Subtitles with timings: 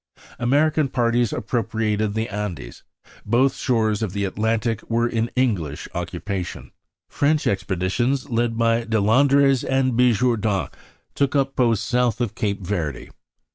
[0.39, 2.81] American parties appropriated the Andes;
[3.23, 6.71] both shores of the Atlantic were in English occupation;
[7.07, 10.69] French expeditions, led by Deslandres and Bigourdan,
[11.13, 13.11] took up posts south of Cape Verde.